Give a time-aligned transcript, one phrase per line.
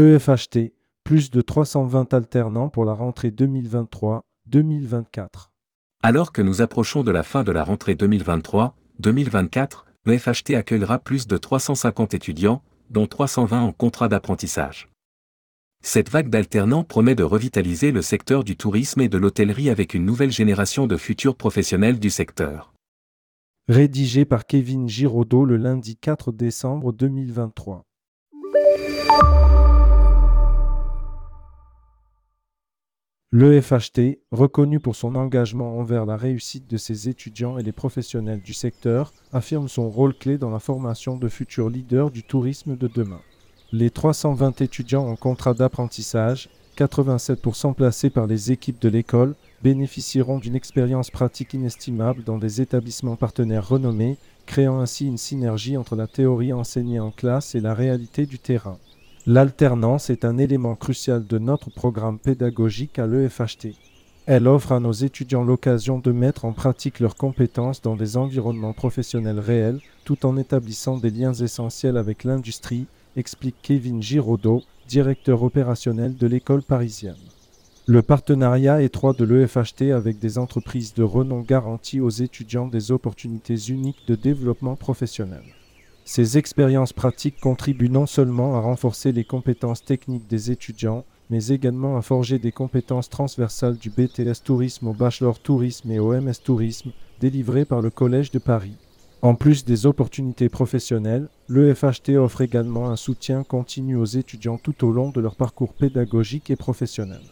[0.00, 0.72] EFHT,
[1.04, 5.50] plus de 320 alternants pour la rentrée 2023-2024.
[6.02, 11.36] Alors que nous approchons de la fin de la rentrée 2023-2024, l'EFHT accueillera plus de
[11.36, 14.88] 350 étudiants, dont 320 en contrat d'apprentissage.
[15.82, 20.06] Cette vague d'alternants promet de revitaliser le secteur du tourisme et de l'hôtellerie avec une
[20.06, 22.72] nouvelle génération de futurs professionnels du secteur.
[23.68, 27.84] Rédigé par Kevin Giraudot le lundi 4 décembre 2023.
[33.32, 38.52] L'EFHT, reconnu pour son engagement envers la réussite de ses étudiants et les professionnels du
[38.52, 43.20] secteur, affirme son rôle clé dans la formation de futurs leaders du tourisme de demain.
[43.70, 50.56] Les 320 étudiants en contrat d'apprentissage, 87% placés par les équipes de l'école, bénéficieront d'une
[50.56, 56.52] expérience pratique inestimable dans des établissements partenaires renommés, créant ainsi une synergie entre la théorie
[56.52, 58.78] enseignée en classe et la réalité du terrain.
[59.26, 63.74] L'alternance est un élément crucial de notre programme pédagogique à l'EFHT.
[64.24, 68.72] Elle offre à nos étudiants l'occasion de mettre en pratique leurs compétences dans des environnements
[68.72, 76.16] professionnels réels, tout en établissant des liens essentiels avec l'industrie, explique Kevin Giraudot, directeur opérationnel
[76.16, 77.16] de l'école parisienne.
[77.86, 83.56] Le partenariat étroit de l'EFHT avec des entreprises de renom garantit aux étudiants des opportunités
[83.68, 85.42] uniques de développement professionnel.
[86.12, 91.96] Ces expériences pratiques contribuent non seulement à renforcer les compétences techniques des étudiants, mais également
[91.96, 96.90] à forger des compétences transversales du BTS Tourisme au Bachelor Tourisme et au MS Tourisme,
[97.20, 98.76] délivrés par le Collège de Paris.
[99.22, 104.90] En plus des opportunités professionnelles, l'EFHT offre également un soutien continu aux étudiants tout au
[104.90, 107.22] long de leur parcours pédagogique et professionnel.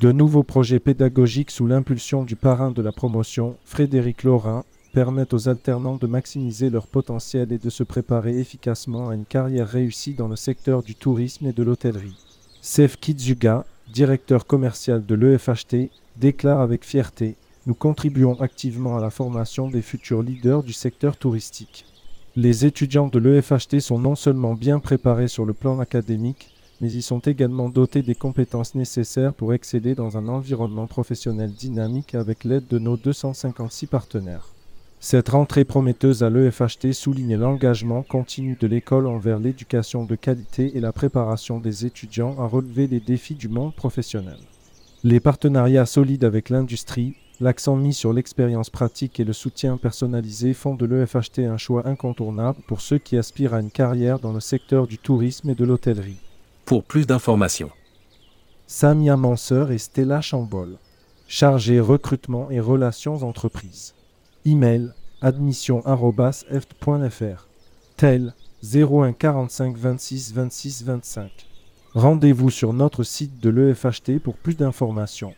[0.00, 4.64] De nouveaux projets pédagogiques sous l'impulsion du parrain de la promotion, Frédéric Laurin,
[4.94, 9.68] permettent aux alternants de maximiser leur potentiel et de se préparer efficacement à une carrière
[9.68, 12.16] réussie dans le secteur du tourisme et de l'hôtellerie.
[12.62, 17.34] Sef Kitsuga, directeur commercial de l'EFHT, déclare avec fierté
[17.66, 21.86] Nous contribuons activement à la formation des futurs leaders du secteur touristique.
[22.36, 27.02] Les étudiants de l'EFHT sont non seulement bien préparés sur le plan académique, mais ils
[27.02, 32.68] sont également dotés des compétences nécessaires pour exceller dans un environnement professionnel dynamique avec l'aide
[32.68, 34.53] de nos 256 partenaires.
[35.06, 40.80] Cette rentrée prometteuse à l'EFHT souligne l'engagement continu de l'école envers l'éducation de qualité et
[40.80, 44.38] la préparation des étudiants à relever les défis du monde professionnel.
[45.02, 50.74] Les partenariats solides avec l'industrie, l'accent mis sur l'expérience pratique et le soutien personnalisé font
[50.74, 54.86] de l'EFHT un choix incontournable pour ceux qui aspirent à une carrière dans le secteur
[54.86, 56.22] du tourisme et de l'hôtellerie.
[56.64, 57.70] Pour plus d'informations,
[58.66, 60.78] Samia Manseur et Stella Chambol,
[61.28, 63.92] chargées recrutement et relations entreprises.
[64.46, 67.48] Email admission.eft.fr.
[67.96, 71.30] Tel 01 45 26 26 25.
[71.94, 75.34] Rendez-vous sur notre site de l'EFHT pour plus d'informations.